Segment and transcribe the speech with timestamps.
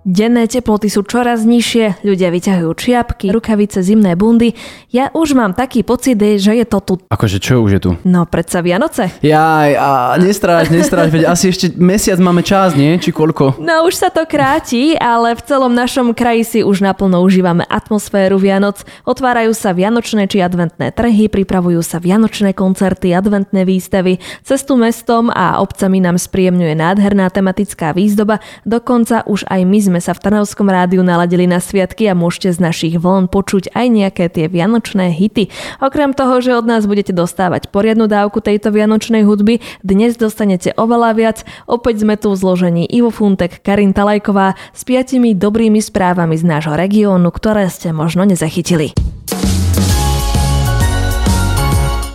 [0.00, 4.56] Denné teploty sú čoraz nižšie, ľudia vyťahujú čiapky, rukavice, zimné bundy.
[4.88, 6.94] Ja už mám taký pocit, že je to tu.
[7.12, 7.90] Akože čo už je tu?
[8.08, 9.12] No predsa Vianoce.
[9.20, 12.96] Jaj, a nestráž, nestráž, veď asi ešte mesiac máme čas, nie?
[12.96, 13.60] Či koľko?
[13.60, 18.40] No už sa to kráti, ale v celom našom kraji si už naplno užívame atmosféru
[18.40, 18.80] Vianoc.
[19.04, 24.16] Otvárajú sa vianočné či adventné trhy, pripravujú sa vianočné koncerty, adventné výstavy.
[24.48, 30.14] Cestu mestom a obcami nám spríjemňuje nádherná tematická výzdoba, dokonca už aj my sme sa
[30.14, 34.46] v Trnavskom rádiu naladili na sviatky a môžete z našich vln počuť aj nejaké tie
[34.46, 35.50] vianočné hity.
[35.82, 41.10] Okrem toho, že od nás budete dostávať poriadnu dávku tejto vianočnej hudby, dnes dostanete oveľa
[41.18, 41.38] viac.
[41.66, 46.78] Opäť sme tu v zložení Ivo Funtek, Karin Talajková s piatimi dobrými správami z nášho
[46.78, 48.94] regiónu, ktoré ste možno nezachytili.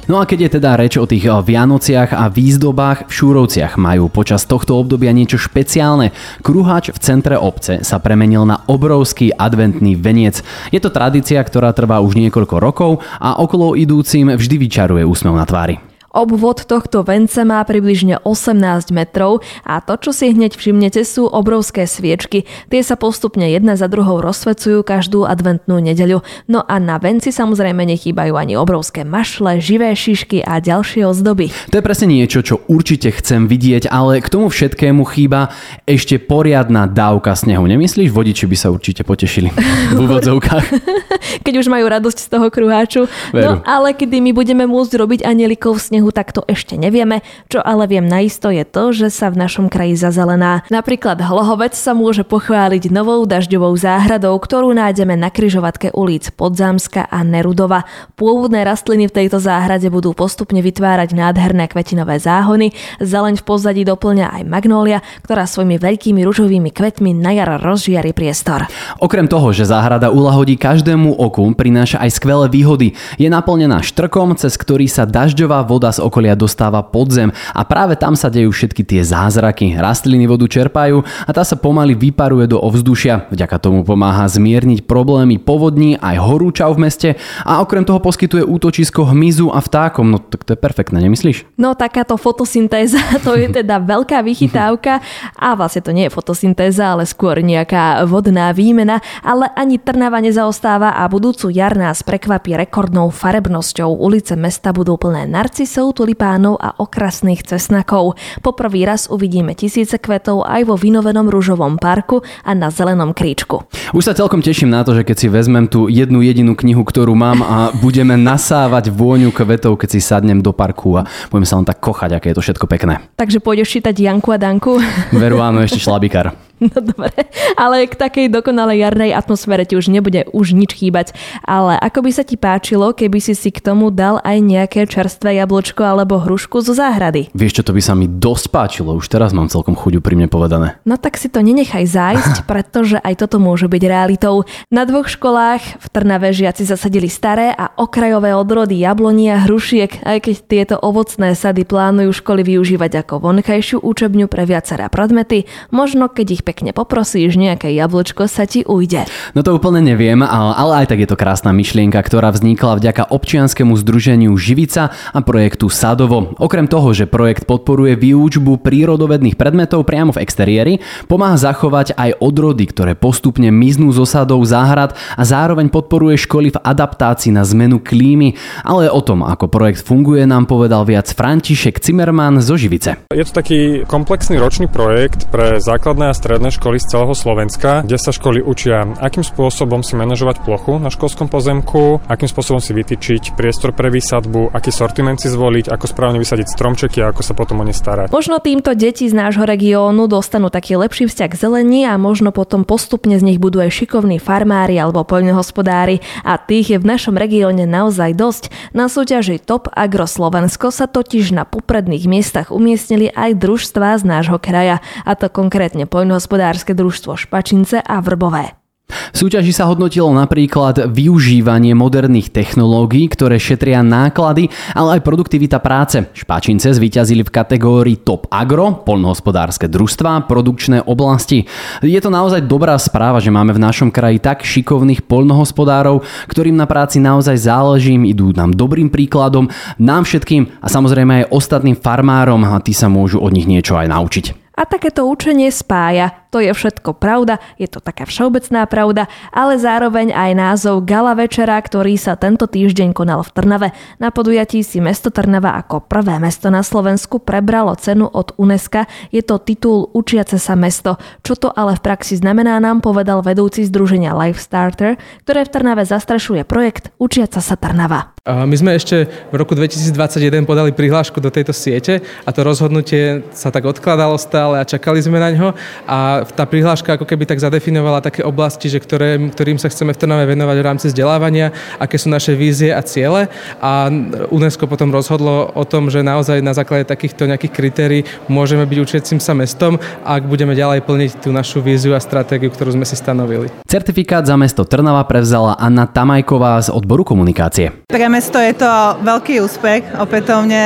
[0.05, 4.45] No a keď je teda reč o tých Vianociach a výzdobách, v Šúrovciach majú počas
[4.45, 6.13] tohto obdobia niečo špeciálne.
[6.45, 10.45] Kruhač v centre obce sa premenil na obrovský adventný veniec.
[10.69, 15.49] Je to tradícia, ktorá trvá už niekoľko rokov a okolo idúcim vždy vyčaruje úsmev na
[15.49, 15.94] tvári.
[16.15, 21.83] Obvod tohto vence má približne 18 metrov a to, čo si hneď všimnete, sú obrovské
[21.83, 22.47] sviečky.
[22.71, 26.23] Tie sa postupne jedna za druhou rozsvecujú každú adventnú nedeľu.
[26.47, 31.51] No a na venci samozrejme nechýbajú ani obrovské mašle, živé šišky a ďalšie ozdoby.
[31.75, 35.51] To je presne niečo, čo určite chcem vidieť, ale k tomu všetkému chýba
[35.83, 37.67] ešte poriadna dávka snehu.
[37.67, 38.15] Nemyslíš?
[38.15, 39.51] Vodiči by sa určite potešili
[39.91, 40.65] v úvodzovkách.
[41.45, 43.11] Keď už majú radosť z toho kruháču.
[43.35, 43.59] Veru.
[43.59, 47.25] No ale kedy my budeme môcť robiť anielikov snehu, snehu, tak to ešte nevieme.
[47.49, 50.61] Čo ale viem naisto je to, že sa v našom kraji zazelená.
[50.69, 57.25] Napríklad Hlohovec sa môže pochváliť novou dažďovou záhradou, ktorú nájdeme na kryžovatke ulic Podzámska a
[57.25, 57.89] Nerudova.
[58.13, 62.75] Pôvodné rastliny v tejto záhrade budú postupne vytvárať nádherné kvetinové záhony.
[63.01, 68.67] Zeleň v pozadí doplňa aj magnólia, ktorá svojimi veľkými ružovými kvetmi na jar rozžiari priestor.
[69.01, 72.93] Okrem toho, že záhrada ulahodí každému oku, prináša aj skvelé výhody.
[73.15, 77.95] Je naplnená štrkom, cez ktorý sa dažďová voda z okolia dostáva pod zem a práve
[77.95, 79.79] tam sa dejú všetky tie zázraky.
[79.79, 83.31] Rastliny vodu čerpajú a tá sa pomaly vyparuje do ovzdušia.
[83.31, 87.09] Vďaka tomu pomáha zmierniť problémy povodní aj horúčav v meste
[87.47, 90.11] a okrem toho poskytuje útočisko hmyzu a vtákom.
[90.11, 91.47] No tak to je perfektné, nemyslíš?
[91.55, 94.99] No takáto fotosyntéza, to je teda veľká vychytávka
[95.39, 100.97] a vlastne to nie je fotosyntéza, ale skôr nejaká vodná výmena, ale ani Trnava nezaostáva
[100.97, 104.01] a budúcu jar nás prekvapí rekordnou farebnosťou.
[104.01, 108.15] Ulice mesta budú plné narcisov, kvetov, tulipánov a okrasných cesnakov.
[108.39, 113.67] Poprvý raz uvidíme tisíce kvetov aj vo vynovenom rúžovom parku a na zelenom kríčku.
[113.91, 117.11] Už sa celkom teším na to, že keď si vezmem tú jednu jedinú knihu, ktorú
[117.11, 121.67] mám a budeme nasávať vôňu kvetov, keď si sadnem do parku a budeme sa len
[121.67, 123.03] tak kochať, aké je to všetko pekné.
[123.19, 124.79] Takže pôjdeš čítať Janku a Danku?
[125.11, 126.54] Veru áno, ešte šlabikár.
[126.65, 127.11] No dobre,
[127.59, 131.11] ale k takej dokonalej jarnej atmosfére ti už nebude už nič chýbať.
[131.43, 135.35] Ale ako by sa ti páčilo, keby si si k tomu dal aj nejaké čerstvé
[135.43, 137.27] jablčko alebo hrušku zo záhrady?
[137.35, 140.31] Vieš čo, to by sa mi dosť páčilo, už teraz mám celkom chuťu pri mne
[140.31, 140.79] povedané.
[140.87, 144.47] No tak si to nenechaj zájsť, pretože aj toto môže byť realitou.
[144.71, 150.17] Na dvoch školách v Trnave žiaci zasadili staré a okrajové odrody jabloní a hrušiek, aj
[150.23, 155.43] keď tieto ovocné sady plánujú školy využívať ako vonkajšiu učebňu pre viaceré predmety,
[155.75, 159.09] možno keď ich pekne poprosíš, nejaké jablčko sa ti ujde.
[159.33, 163.09] No to úplne neviem, ale, ale aj tak je to krásna myšlienka, ktorá vznikla vďaka
[163.09, 166.37] občianskému združeniu Živica a projektu Sadovo.
[166.37, 170.73] Okrem toho, že projekt podporuje výučbu prírodovedných predmetov priamo v exteriéri,
[171.09, 176.61] pomáha zachovať aj odrody, ktoré postupne miznú z osadov záhrad a zároveň podporuje školy v
[176.61, 178.37] adaptácii na zmenu klímy.
[178.61, 183.09] Ale o tom, ako projekt funguje, nám povedal viac František Zimmermann zo Živice.
[183.09, 187.87] Je to taký komplexný ročný projekt pre základné a stredné stredné školy z celého Slovenska,
[187.87, 192.75] kde sa školy učia, akým spôsobom si manažovať plochu na školskom pozemku, akým spôsobom si
[192.75, 197.31] vytýčiť priestor pre výsadbu, aký sortiment si zvoliť, ako správne vysadiť stromčeky a ako sa
[197.39, 198.11] potom o ne starať.
[198.11, 202.67] Možno týmto deti z nášho regiónu dostanú taký lepší vzťah k zelení a možno potom
[202.67, 207.63] postupne z nich budú aj šikovní farmári alebo poľnohospodári a tých je v našom regióne
[207.63, 208.43] naozaj dosť.
[208.75, 214.35] Na súťaži Top Agro Slovensko sa totiž na popredných miestach umiestnili aj družstvá z nášho
[214.35, 215.87] kraja, a to konkrétne
[216.25, 218.57] poľnohospodárske družstvo Špačince a Vrbové.
[218.85, 226.05] V súťaži sa hodnotilo napríklad využívanie moderných technológií, ktoré šetria náklady, ale aj produktivita práce.
[226.13, 231.45] Špačince zvíťazili v kategórii Top Agro, polnohospodárske družstva, produkčné oblasti.
[231.81, 236.69] Je to naozaj dobrá správa, že máme v našom kraji tak šikovných polnohospodárov, ktorým na
[236.69, 242.61] práci naozaj záleží, idú nám dobrým príkladom, nám všetkým a samozrejme aj ostatným farmárom a
[242.61, 244.44] tí sa môžu od nich niečo aj naučiť.
[244.55, 246.24] A takéto učenie spája.
[246.35, 251.55] To je všetko pravda, je to taká všeobecná pravda, ale zároveň aj názov Gala večera,
[251.55, 253.71] ktorý sa tento týždeň konal v Trnave.
[254.03, 258.83] Na podujatí si mesto Trnava ako prvé mesto na Slovensku prebralo cenu od UNESCO.
[259.15, 260.99] Je to titul Učiace sa mesto.
[261.23, 265.87] Čo to ale v praxi znamená nám povedal vedúci združenia Life Starter, ktoré v Trnave
[265.87, 268.11] zastrašuje projekt Učiaca sa Trnava.
[268.25, 273.53] My sme ešte v roku 2021 podali prihlášku do tejto siete a to rozhodnutie sa
[273.53, 275.53] tak odkladalo stále a čakali sme na ňo
[275.85, 279.99] a tá prihláška ako keby tak zadefinovala také oblasti, že ktoré, ktorým sa chceme v
[279.99, 283.27] Trnave venovať v rámci vzdelávania, aké sú naše vízie a ciele
[283.61, 283.91] a
[284.31, 288.01] UNESCO potom rozhodlo o tom, že naozaj na základe takýchto nejakých kritérií
[288.31, 289.75] môžeme byť učiacim sa mestom,
[290.07, 293.51] ak budeme ďalej plniť tú našu víziu a stratégiu, ktorú sme si stanovili.
[293.67, 297.83] Certifikát za mesto Trnava prevzala Anna Tamajková z odboru komunikácie.
[297.91, 298.71] Pre mesto je to
[299.03, 299.99] veľký úspech.
[299.99, 300.63] Opätovne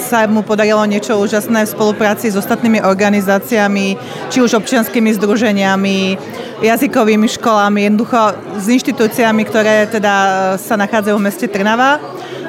[0.00, 3.98] sa mu podarilo niečo úžasné v spolupráci s ostatnými organizáciami,
[4.32, 6.18] či už občianskými združeniami,
[6.64, 8.20] jazykovými školami, jednoducho
[8.56, 10.14] s inštitúciami, ktoré teda
[10.60, 12.00] sa nachádzajú v meste Trnava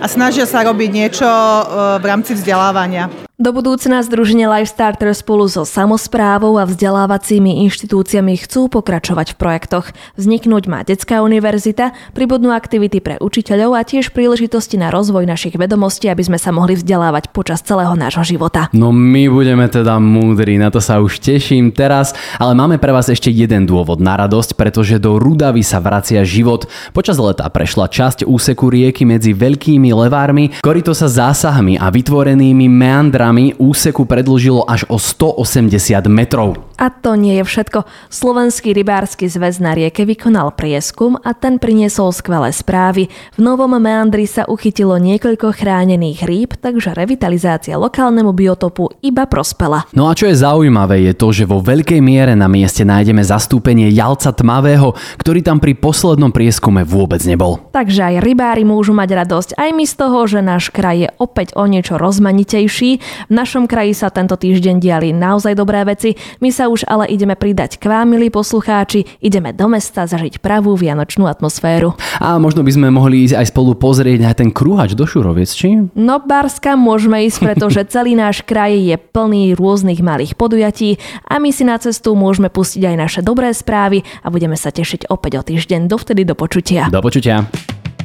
[0.01, 1.63] a snažia sa robiť niečo e,
[2.01, 3.20] v rámci vzdelávania.
[3.42, 9.90] Do budúcna Združenie Lifestarter spolu so samozprávou a vzdelávacími inštitúciami chcú pokračovať v projektoch.
[10.14, 16.06] Vzniknúť má Detská univerzita, pribudnú aktivity pre učiteľov a tiež príležitosti na rozvoj našich vedomostí,
[16.06, 18.70] aby sme sa mohli vzdelávať počas celého nášho života.
[18.78, 23.10] No my budeme teda múdri, na to sa už teším teraz, ale máme pre vás
[23.10, 26.70] ešte jeden dôvod na radosť, pretože do Rudavy sa vracia život.
[26.94, 33.31] Počas leta prešla časť úseku rieky medzi veľkými levármi, korito sa zásahmi a vytvorenými meandrami
[33.31, 35.72] kilometrami úseku predlžilo až o 180
[36.12, 36.60] metrov.
[36.81, 37.86] A to nie je všetko.
[38.10, 43.06] Slovenský rybársky zväz na rieke vykonal prieskum a ten priniesol skvelé správy.
[43.38, 49.86] V novom meandri sa uchytilo niekoľko chránených rýb, takže revitalizácia lokálnemu biotopu iba prospela.
[49.94, 53.94] No a čo je zaujímavé je to, že vo veľkej miere na mieste nájdeme zastúpenie
[53.94, 57.62] jalca tmavého, ktorý tam pri poslednom prieskume vôbec nebol.
[57.78, 61.54] Takže aj rybári môžu mať radosť aj my z toho, že náš kraj je opäť
[61.54, 62.89] o niečo rozmanitejší.
[63.30, 66.18] V našom kraji sa tento týždeň diali naozaj dobré veci.
[66.42, 69.03] My sa už ale ideme pridať k vám, milí poslucháči.
[69.19, 72.00] Ideme do mesta zažiť pravú vianočnú atmosféru.
[72.23, 75.91] A možno by sme mohli ísť aj spolu pozrieť na ten krúhač do Šuroviec, či?
[75.94, 81.51] No, Barska môžeme ísť, pretože celý náš kraj je plný rôznych malých podujatí a my
[81.51, 85.44] si na cestu môžeme pustiť aj naše dobré správy a budeme sa tešiť opäť o
[85.44, 85.91] týždeň.
[85.91, 86.88] Dovtedy do počutia.
[86.88, 87.51] Do počutia.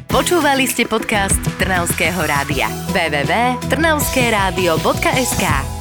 [0.07, 2.71] Počúvali ste podcast Trnavského rádia.
[2.95, 5.76] www.trnavskeradio.sk